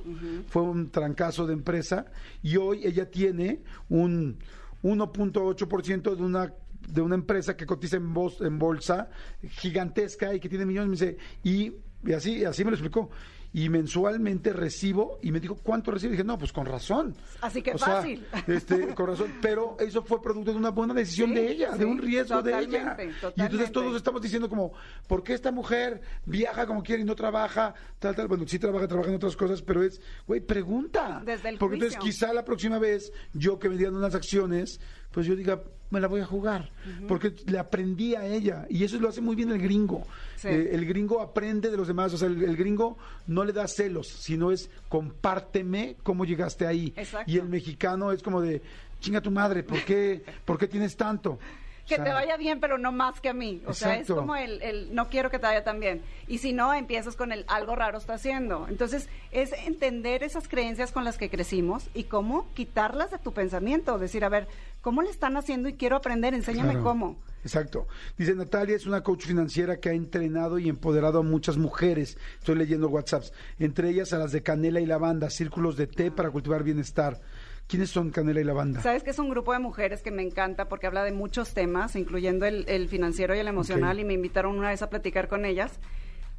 Fue 0.48 0.62
un 0.62 0.90
trancazo 0.90 1.48
de 1.48 1.54
empresa. 1.54 2.06
Y 2.44 2.58
hoy 2.58 2.82
ella 2.84 3.10
tiene 3.10 3.62
un 3.90 4.38
1.8% 4.84 6.16
de 6.16 6.24
una 6.24 6.54
de 6.88 7.02
una 7.02 7.16
empresa 7.16 7.56
que 7.58 7.66
cotiza 7.66 7.98
en, 7.98 8.14
bos- 8.14 8.46
en 8.46 8.58
bolsa 8.60 9.10
gigantesca 9.50 10.34
y 10.34 10.40
que 10.40 10.50
tiene 10.50 10.66
millones. 10.66 10.90
Me 11.02 11.08
dice, 11.08 11.18
y, 11.44 11.74
y 12.10 12.14
así, 12.14 12.44
así 12.46 12.64
me 12.64 12.72
lo 12.72 12.76
explicó. 12.76 13.10
Y 13.54 13.70
mensualmente 13.70 14.52
recibo, 14.52 15.18
y 15.22 15.32
me 15.32 15.40
dijo, 15.40 15.56
¿cuánto 15.56 15.90
recibo? 15.90 16.10
Y 16.10 16.18
dije, 16.18 16.26
no, 16.26 16.38
pues 16.38 16.52
con 16.52 16.66
razón. 16.66 17.16
Así 17.40 17.62
que 17.62 17.72
O 17.72 17.78
sea, 17.78 17.88
fácil. 18.02 18.26
este, 18.48 18.94
con 18.94 19.08
razón. 19.08 19.32
Pero 19.42 19.78
eso 19.80 20.04
fue 20.04 20.22
producto 20.22 20.52
de 20.52 20.58
una 20.58 20.72
buena 20.72 20.94
decisión 20.94 21.30
Sí, 21.30 21.36
de 21.36 21.52
ella, 21.52 21.72
de 21.72 21.86
un 21.86 21.98
riesgo 21.98 22.42
de 22.44 22.52
ella. 22.52 22.98
totalmente, 22.98 23.32
Y 23.38 23.42
entonces 23.42 23.72
todos 23.72 23.96
estamos 23.96 24.22
diciendo 24.22 24.50
como, 24.50 24.74
¿por 25.08 25.24
qué 25.24 25.34
esta 25.34 25.54
mujer 25.54 26.02
viaja 26.26 26.68
como 26.68 26.84
quiere 26.84 27.04
y 27.04 27.06
no 27.06 27.16
trabaja? 27.16 27.74
Tal, 27.98 28.14
tal. 28.14 28.28
Bueno, 28.28 28.44
sí 28.46 28.60
trabaja, 28.60 28.90
trabaja 28.90 29.10
en 29.12 29.16
otras 29.16 29.38
cosas, 29.38 29.62
pero 29.62 29.84
es, 29.84 30.02
güey, 30.28 30.42
pregunta. 30.42 31.22
Desde 31.26 31.48
el 31.48 31.58
Porque 31.58 31.76
entonces 31.76 31.98
quizá 31.98 32.34
la 32.34 32.44
próxima 32.44 32.78
vez, 32.78 33.14
yo 33.32 33.58
que 33.58 33.70
me 33.70 33.88
unas 33.88 34.16
acciones, 34.16 34.82
pues 35.12 35.28
yo 35.28 35.34
diga, 35.34 35.62
me 35.96 36.02
la 36.02 36.08
voy 36.08 36.22
a 36.22 36.26
jugar. 36.26 36.70
Porque 37.08 37.34
le 37.48 37.58
aprendí 37.58 38.14
a 38.14 38.26
ella. 38.26 38.68
Y 38.70 38.84
eso 38.84 39.00
lo 39.00 39.10
hace 39.10 39.22
muy 39.22 39.36
bien 39.36 39.50
el 39.52 39.60
gringo. 39.60 40.06
Sí. 40.36 40.50
Eh, 40.50 40.70
el 40.74 40.86
gringo 40.86 41.22
aprende 41.22 41.72
de 41.72 41.78
los 41.78 41.88
demás. 41.88 42.14
O 42.14 42.18
sea, 42.18 42.28
el, 42.28 42.44
el 42.44 42.56
gringo 42.56 42.98
no 43.28 43.44
le 43.44 43.54
da 43.54 43.68
celos, 43.68 44.08
sino 44.08 44.52
es 44.52 44.70
compárteme 44.90 45.96
cómo 46.04 46.26
llegaste 46.26 46.68
ahí. 46.68 46.94
Exacto. 46.96 47.32
Y 47.32 47.38
el 47.38 47.50
mexicano 47.50 48.12
es 48.12 48.22
como 48.22 48.42
de, 48.42 48.62
chinga 49.00 49.22
tu 49.22 49.32
madre, 49.32 49.64
¿por 49.64 49.84
qué, 49.84 50.24
¿por 50.46 50.58
qué 50.58 50.68
tienes 50.68 50.96
tanto? 50.96 51.40
Que 51.88 51.98
te 51.98 52.10
vaya 52.12 52.36
bien, 52.38 52.60
pero 52.60 52.78
no 52.78 52.92
más 52.92 53.22
que 53.22 53.30
a 53.30 53.34
mí. 53.34 53.62
O 53.68 53.74
sea, 53.74 53.98
es 53.98 54.08
como 54.08 54.36
el, 54.36 54.62
el 54.64 54.96
no 54.96 55.08
quiero 55.10 55.30
que 55.30 55.38
te 55.40 55.46
vaya 55.46 55.64
tan 55.64 55.80
bien. 55.80 56.02
Y 56.28 56.40
si 56.40 56.52
no, 56.52 56.74
empiezas 56.74 57.16
con 57.16 57.32
el 57.32 57.46
algo 57.48 57.76
raro 57.76 57.98
está 58.00 58.16
haciendo. 58.16 58.68
Entonces, 58.68 59.08
es 59.32 59.54
entender 59.54 60.24
esas 60.24 60.48
creencias 60.48 60.92
con 60.92 61.04
las 61.04 61.18
que 61.18 61.30
crecimos 61.30 61.90
y 61.94 62.06
cómo 62.06 62.48
quitarlas 62.56 63.12
de 63.12 63.20
tu 63.20 63.34
pensamiento. 63.34 64.00
Decir, 64.00 64.26
a 64.26 64.30
ver, 64.30 64.48
¿cómo 64.82 65.02
le 65.04 65.10
están 65.12 65.38
haciendo 65.38 65.70
y 65.70 65.74
quiero 65.74 65.96
aprender? 65.96 66.34
Enséñame 66.34 66.72
Claro. 66.72 66.84
cómo. 66.84 67.16
Exacto. 67.44 67.88
Dice 68.18 68.34
Natalia, 68.34 68.76
es 68.76 68.88
una 68.88 69.02
coach 69.04 69.26
financiera 69.26 69.78
que 69.80 69.90
ha 69.90 69.94
entrenado 69.94 70.58
y 70.58 70.68
empoderado 70.68 71.20
a 71.20 71.24
muchas 71.24 71.58
mujeres. 71.58 72.18
Estoy 72.40 72.56
leyendo 72.56 72.90
WhatsApps. 72.90 73.32
Entre 73.60 73.90
ellas 73.92 74.12
a 74.14 74.18
las 74.18 74.32
de 74.32 74.42
Canela 74.42 74.80
y 74.80 74.88
Lavanda, 74.88 75.30
círculos 75.30 75.78
de 75.78 75.86
té 75.86 76.10
para 76.10 76.32
cultivar 76.32 76.64
bienestar. 76.64 77.22
¿Quiénes 77.68 77.90
son 77.90 78.12
Canela 78.12 78.42
y 78.42 78.44
Lavanda? 78.44 78.82
Sabes 78.82 79.04
que 79.04 79.10
es 79.10 79.18
un 79.18 79.30
grupo 79.30 79.52
de 79.52 79.60
mujeres 79.60 80.04
que 80.04 80.12
me 80.12 80.22
encanta 80.22 80.68
porque 80.68 80.86
habla 80.86 81.04
de 81.04 81.12
muchos 81.12 81.54
temas, 81.54 81.96
incluyendo 81.96 82.46
el, 82.46 82.66
el 82.68 82.88
financiero 82.90 83.36
y 83.36 83.40
el 83.40 83.48
emocional, 83.48 84.00
y 84.00 84.06
me 84.06 84.14
invitaron 84.14 84.58
una 84.58 84.70
vez 84.70 84.84
a 84.84 84.90
platicar 84.90 85.28
con 85.28 85.46
ellas. 85.46 85.80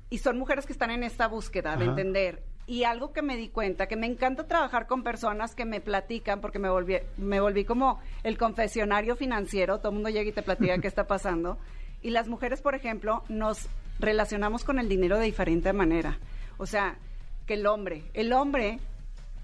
Y 0.08 0.18
son 0.18 0.38
mujeres 0.38 0.66
que 0.66 0.72
están 0.72 0.92
en 0.92 1.02
esta 1.02 1.26
búsqueda 1.26 1.76
de 1.76 1.86
entender. 1.86 2.44
Y 2.68 2.84
algo 2.84 3.12
que 3.12 3.22
me 3.22 3.36
di 3.36 3.48
cuenta, 3.48 3.88
que 3.88 3.96
me 3.96 4.06
encanta 4.06 4.46
trabajar 4.46 4.86
con 4.86 5.02
personas 5.02 5.56
que 5.56 5.64
me 5.64 5.80
platican, 5.80 6.40
porque 6.40 6.60
me 6.60 6.68
volví, 6.68 6.98
me 7.16 7.40
volví 7.40 7.64
como 7.64 8.00
el 8.22 8.38
confesionario 8.38 9.16
financiero, 9.16 9.78
todo 9.78 9.88
el 9.88 9.94
mundo 9.94 10.10
llega 10.10 10.28
y 10.28 10.32
te 10.32 10.42
platica 10.42 10.78
qué 10.80 10.86
está 10.86 11.08
pasando. 11.08 11.58
Y 12.02 12.10
las 12.10 12.28
mujeres, 12.28 12.62
por 12.62 12.76
ejemplo, 12.76 13.24
nos 13.28 13.68
relacionamos 13.98 14.62
con 14.62 14.78
el 14.78 14.88
dinero 14.88 15.18
de 15.18 15.24
diferente 15.24 15.72
manera. 15.72 16.18
O 16.56 16.66
sea, 16.66 16.98
que 17.46 17.54
el 17.54 17.66
hombre, 17.66 18.04
el 18.14 18.32
hombre 18.32 18.78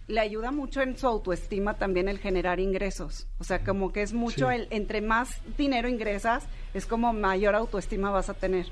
le 0.09 0.21
ayuda 0.21 0.51
mucho 0.51 0.81
en 0.83 0.97
su 0.99 1.07
autoestima 1.07 1.75
también 1.75 2.09
el 2.09 2.19
generar 2.19 2.61
ingresos. 2.61 3.27
O 3.39 3.45
sea, 3.45 3.65
como 3.65 3.93
que 3.93 4.03
es 4.03 4.13
mucho 4.13 4.49
Sí. 4.49 4.55
el 4.57 4.67
entre 4.71 5.01
más 5.01 5.41
dinero 5.57 5.89
ingresas, 5.89 6.45
es 6.75 6.87
como 6.87 7.13
mayor 7.13 7.55
autoestima 7.55 8.11
vas 8.11 8.29
a 8.29 8.35
tener. 8.35 8.67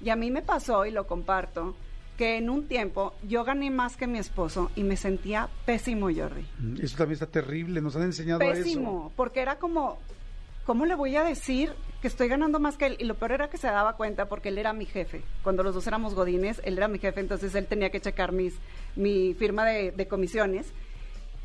Y 0.00 0.10
a 0.10 0.16
mí 0.16 0.30
me 0.30 0.42
pasó 0.42 0.84
y 0.86 0.90
lo 0.90 1.06
comparto 1.06 1.76
que 2.16 2.36
en 2.38 2.48
un 2.48 2.66
tiempo 2.68 3.14
yo 3.26 3.44
gané 3.44 3.70
más 3.70 3.96
que 3.96 4.06
mi 4.06 4.18
esposo 4.18 4.70
y 4.76 4.84
me 4.84 4.96
sentía 4.96 5.48
pésimo, 5.66 6.06
Jordi. 6.14 6.46
Mm, 6.58 6.76
Eso 6.82 6.96
también 6.96 7.14
está 7.14 7.26
terrible. 7.26 7.80
Nos 7.80 7.96
han 7.96 8.02
enseñado 8.02 8.40
a 8.40 8.44
eso. 8.46 8.62
Pésimo, 8.62 9.12
porque 9.16 9.40
era 9.40 9.56
como 9.58 9.98
¿cómo 10.64 10.86
le 10.86 10.94
voy 10.94 11.16
a 11.16 11.24
decir 11.24 11.72
que 12.04 12.08
estoy 12.08 12.28
ganando 12.28 12.60
más 12.60 12.76
que 12.76 12.84
él? 12.84 12.96
Y 12.98 13.04
lo 13.04 13.14
peor 13.14 13.32
era 13.32 13.48
que 13.48 13.56
se 13.56 13.66
daba 13.66 13.96
cuenta 13.96 14.26
porque 14.26 14.50
él 14.50 14.58
era 14.58 14.74
mi 14.74 14.84
jefe. 14.84 15.22
Cuando 15.42 15.62
los 15.62 15.74
dos 15.74 15.86
éramos 15.86 16.14
godines, 16.14 16.60
él 16.62 16.76
era 16.76 16.86
mi 16.86 16.98
jefe, 16.98 17.18
entonces 17.18 17.54
él 17.54 17.66
tenía 17.66 17.88
que 17.88 17.98
checar 17.98 18.30
mis, 18.30 18.52
mi 18.94 19.32
firma 19.32 19.64
de, 19.64 19.90
de 19.90 20.06
comisiones. 20.06 20.66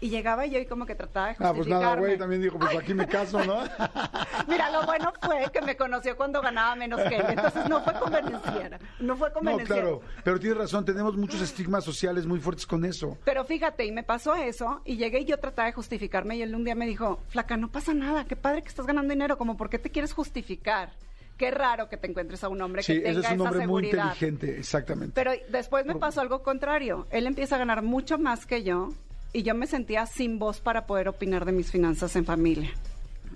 Y 0.01 0.09
llegaba 0.09 0.45
yo 0.45 0.59
y 0.59 0.65
como 0.65 0.85
que 0.85 0.95
trataba 0.95 1.27
de 1.27 1.33
Ah, 1.39 1.53
pues 1.53 1.67
nada, 1.67 1.81
justificarme. 1.97 2.05
güey, 2.07 2.17
también 2.17 2.41
dijo, 2.41 2.57
pues 2.57 2.75
aquí 2.77 2.93
me 2.93 3.05
caso, 3.07 3.43
¿no? 3.43 3.63
Mira, 4.47 4.71
lo 4.71 4.85
bueno 4.85 5.11
fue 5.21 5.49
que 5.51 5.61
me 5.61 5.75
conoció 5.75 6.15
cuando 6.15 6.41
ganaba 6.41 6.75
menos 6.75 7.01
que 7.01 7.17
él. 7.17 7.25
Entonces 7.29 7.67
no 7.69 7.81
fue 7.83 7.93
convenenciera. 7.99 8.79
No 8.99 9.17
fue 9.17 9.27
no, 9.29 9.33
convenenciera. 9.33 9.81
claro, 9.81 10.01
pero 10.23 10.39
tienes 10.39 10.57
razón, 10.57 10.85
tenemos 10.85 11.17
muchos 11.17 11.41
estigmas 11.41 11.83
sociales 11.83 12.25
muy 12.25 12.39
fuertes 12.39 12.65
con 12.65 12.85
eso. 12.85 13.17
Pero 13.25 13.43
fíjate, 13.43 13.85
y 13.85 13.91
me 13.91 14.03
pasó 14.03 14.35
eso, 14.35 14.81
y 14.85 14.95
llegué 14.95 15.19
y 15.19 15.25
yo 15.25 15.37
trataba 15.37 15.65
de 15.67 15.73
justificarme, 15.73 16.37
y 16.37 16.41
él 16.43 16.55
un 16.55 16.63
día 16.63 16.75
me 16.75 16.85
dijo, 16.87 17.19
flaca, 17.29 17.57
no 17.57 17.69
pasa 17.69 17.93
nada, 17.93 18.23
qué 18.25 18.35
padre 18.37 18.61
que 18.61 18.69
estás 18.69 18.85
ganando 18.85 19.11
dinero, 19.13 19.37
como, 19.37 19.57
¿por 19.57 19.69
qué 19.69 19.79
te 19.79 19.89
quieres 19.89 20.13
justificar? 20.13 20.91
Qué 21.37 21.51
raro 21.51 21.87
que 21.89 21.97
te 21.97 22.07
encuentres 22.07 22.43
a 22.43 22.49
un 22.49 22.61
hombre 22.61 22.83
Sí, 22.83 22.93
que 22.95 22.99
tenga 23.01 23.11
ese 23.11 23.19
es 23.19 23.25
un 23.27 23.33
esa 23.41 23.43
hombre 23.49 23.67
muy 23.67 23.83
seguridad. 23.83 24.13
inteligente, 24.13 24.59
exactamente. 24.59 25.11
Pero 25.15 25.31
después 25.49 25.85
me 25.85 25.95
pasó 25.95 26.19
algo 26.21 26.43
contrario. 26.43 27.07
Él 27.11 27.27
empieza 27.27 27.55
a 27.55 27.59
ganar 27.59 27.81
mucho 27.81 28.17
más 28.17 28.45
que 28.45 28.63
yo, 28.63 28.89
y 29.33 29.43
yo 29.43 29.53
me 29.55 29.67
sentía 29.67 30.05
sin 30.05 30.39
voz 30.39 30.59
para 30.59 30.85
poder 30.85 31.07
opinar 31.07 31.45
de 31.45 31.51
mis 31.51 31.71
finanzas 31.71 32.15
en 32.15 32.25
familia. 32.25 32.71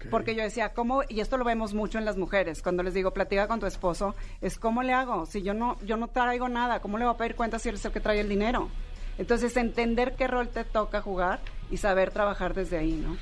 Porque 0.10 0.36
yo 0.36 0.44
decía, 0.44 0.74
¿cómo? 0.74 1.04
Y 1.08 1.22
esto 1.22 1.38
lo 1.38 1.46
vemos 1.46 1.74
mucho 1.74 1.98
en 1.98 2.06
las 2.06 2.18
mujeres. 2.18 2.62
Cuando 2.62 2.84
les 2.84 2.94
digo, 2.94 3.12
platica 3.12 3.48
con 3.48 3.60
tu 3.60 3.66
esposo, 3.66 4.16
es 4.42 4.58
¿cómo 4.58 4.84
le 4.84 4.92
hago? 4.92 5.26
Si 5.26 5.44
yo 5.44 5.54
no, 5.54 5.78
yo 5.86 5.98
no 5.98 6.10
traigo 6.10 6.50
nada, 6.50 6.82
¿cómo 6.82 6.98
le 6.98 7.06
voy 7.06 7.14
a 7.14 7.18
pedir 7.18 7.36
cuenta 7.36 7.60
si 7.60 7.70
él 7.70 7.76
es 7.76 7.86
el 7.86 7.92
que 7.92 8.00
trae 8.00 8.20
el 8.20 8.28
dinero? 8.28 8.70
Entonces, 9.18 9.56
entender 9.56 10.16
qué 10.18 10.28
rol 10.28 10.50
te 10.50 10.66
toca 10.66 11.02
jugar 11.02 11.40
y 11.70 11.78
saber 11.78 12.12
trabajar 12.12 12.54
desde 12.54 12.78
ahí, 12.78 12.94
¿no? 12.94 13.16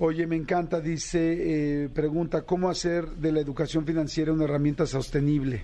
Oye, 0.00 0.26
me 0.26 0.36
encanta, 0.36 0.80
dice, 0.80 1.84
eh, 1.84 1.88
pregunta, 1.88 2.42
¿cómo 2.42 2.68
hacer 2.68 3.06
de 3.06 3.32
la 3.32 3.40
educación 3.40 3.84
financiera 3.86 4.32
una 4.32 4.44
herramienta 4.44 4.86
sostenible? 4.86 5.62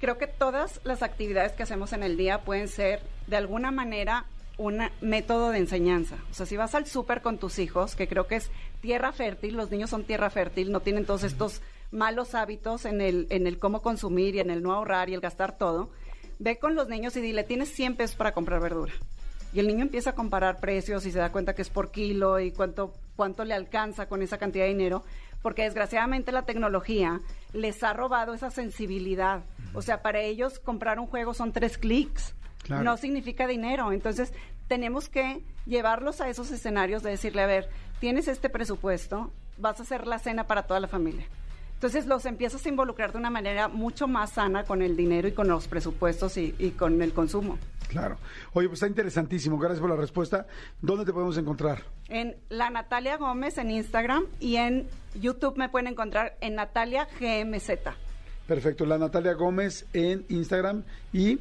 Creo 0.00 0.16
que 0.16 0.28
todas 0.28 0.80
las 0.84 1.02
actividades 1.02 1.52
que 1.52 1.64
hacemos 1.64 1.92
en 1.92 2.02
el 2.02 2.16
día 2.16 2.42
pueden 2.42 2.68
ser, 2.68 3.00
de 3.26 3.36
alguna 3.36 3.70
manera, 3.70 4.26
un 4.58 4.82
método 5.00 5.50
de 5.50 5.58
enseñanza. 5.58 6.16
O 6.30 6.34
sea, 6.34 6.44
si 6.44 6.56
vas 6.56 6.74
al 6.74 6.86
súper 6.86 7.22
con 7.22 7.38
tus 7.38 7.58
hijos, 7.58 7.96
que 7.96 8.08
creo 8.08 8.26
que 8.26 8.36
es 8.36 8.50
tierra 8.80 9.12
fértil, 9.12 9.56
los 9.56 9.70
niños 9.70 9.90
son 9.90 10.04
tierra 10.04 10.30
fértil, 10.30 10.72
no 10.72 10.80
tienen 10.80 11.06
todos 11.06 11.22
estos 11.22 11.62
malos 11.90 12.34
hábitos 12.34 12.84
en 12.84 13.00
el, 13.00 13.26
en 13.30 13.46
el 13.46 13.58
cómo 13.58 13.80
consumir 13.80 14.34
y 14.34 14.40
en 14.40 14.50
el 14.50 14.62
no 14.62 14.72
ahorrar 14.72 15.08
y 15.08 15.14
el 15.14 15.20
gastar 15.20 15.56
todo, 15.56 15.90
ve 16.38 16.58
con 16.58 16.74
los 16.74 16.88
niños 16.88 17.16
y 17.16 17.20
dile, 17.20 17.44
tienes 17.44 17.70
100 17.72 17.96
pesos 17.96 18.16
para 18.16 18.32
comprar 18.32 18.60
verdura. 18.60 18.92
Y 19.52 19.60
el 19.60 19.66
niño 19.66 19.82
empieza 19.82 20.10
a 20.10 20.14
comparar 20.14 20.60
precios 20.60 21.06
y 21.06 21.12
se 21.12 21.18
da 21.18 21.32
cuenta 21.32 21.54
que 21.54 21.62
es 21.62 21.70
por 21.70 21.90
kilo 21.90 22.38
y 22.38 22.52
cuánto, 22.52 22.92
cuánto 23.16 23.44
le 23.44 23.54
alcanza 23.54 24.06
con 24.06 24.22
esa 24.22 24.36
cantidad 24.36 24.64
de 24.64 24.70
dinero, 24.70 25.04
porque 25.40 25.62
desgraciadamente 25.62 26.32
la 26.32 26.42
tecnología 26.42 27.20
les 27.52 27.82
ha 27.82 27.92
robado 27.94 28.34
esa 28.34 28.50
sensibilidad. 28.50 29.44
O 29.72 29.82
sea, 29.82 30.02
para 30.02 30.20
ellos 30.20 30.58
comprar 30.58 30.98
un 30.98 31.06
juego 31.06 31.32
son 31.32 31.52
tres 31.52 31.78
clics. 31.78 32.34
Claro. 32.68 32.84
No 32.84 32.96
significa 32.96 33.46
dinero. 33.48 33.90
Entonces, 33.92 34.32
tenemos 34.68 35.08
que 35.08 35.42
llevarlos 35.66 36.20
a 36.20 36.28
esos 36.28 36.50
escenarios 36.50 37.02
de 37.02 37.10
decirle, 37.10 37.42
a 37.42 37.46
ver, 37.46 37.68
tienes 37.98 38.28
este 38.28 38.48
presupuesto, 38.48 39.32
vas 39.56 39.80
a 39.80 39.82
hacer 39.82 40.06
la 40.06 40.18
cena 40.18 40.46
para 40.46 40.62
toda 40.64 40.78
la 40.78 40.86
familia. 40.86 41.26
Entonces 41.74 42.06
los 42.06 42.26
empiezas 42.26 42.66
a 42.66 42.68
involucrar 42.68 43.12
de 43.12 43.18
una 43.18 43.30
manera 43.30 43.68
mucho 43.68 44.08
más 44.08 44.32
sana 44.32 44.64
con 44.64 44.82
el 44.82 44.96
dinero 44.96 45.28
y 45.28 45.32
con 45.32 45.46
los 45.46 45.68
presupuestos 45.68 46.36
y, 46.36 46.54
y 46.58 46.70
con 46.72 47.00
el 47.02 47.12
consumo. 47.12 47.56
Claro. 47.86 48.18
Oye, 48.52 48.68
pues 48.68 48.78
está 48.78 48.88
interesantísimo. 48.88 49.58
Gracias 49.58 49.80
por 49.80 49.88
la 49.88 49.96
respuesta. 49.96 50.46
¿Dónde 50.82 51.04
te 51.04 51.12
podemos 51.12 51.38
encontrar? 51.38 51.84
En 52.08 52.36
la 52.48 52.68
Natalia 52.70 53.16
Gómez 53.16 53.58
en 53.58 53.70
Instagram 53.70 54.24
y 54.40 54.56
en 54.56 54.88
YouTube 55.14 55.56
me 55.56 55.68
pueden 55.68 55.86
encontrar 55.86 56.36
en 56.40 56.56
Natalia 56.56 57.06
GMZ. 57.18 57.70
Perfecto. 58.46 58.84
La 58.84 58.98
Natalia 58.98 59.34
Gómez 59.34 59.86
en 59.92 60.26
Instagram 60.28 60.82
y 61.12 61.38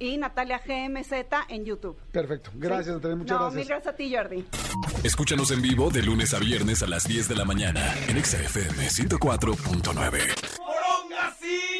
y 0.00 0.16
Natalia 0.16 0.60
GMZ 0.66 1.12
en 1.48 1.64
YouTube. 1.64 1.96
Perfecto. 2.10 2.50
Gracias, 2.54 2.96
Natalia. 2.96 3.16
Muchas 3.16 3.38
no, 3.38 3.44
gracias. 3.44 3.54
Mil 3.54 3.68
gracias 3.68 3.94
a 3.94 3.96
ti, 3.96 4.12
Jordi. 4.12 4.44
Escúchanos 5.04 5.50
en 5.52 5.62
vivo 5.62 5.90
de 5.90 6.02
lunes 6.02 6.34
a 6.34 6.38
viernes 6.38 6.82
a 6.82 6.88
las 6.88 7.06
10 7.06 7.28
de 7.28 7.36
la 7.36 7.44
mañana 7.44 7.94
en 8.08 8.22
XFM 8.24 8.88
104.9. 8.88 10.56
¡Poronga, 10.56 11.36
sí! 11.40 11.79